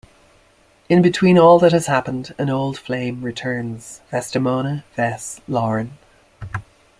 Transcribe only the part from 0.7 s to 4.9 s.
In between all that has happened, an old flame returns, Vestemona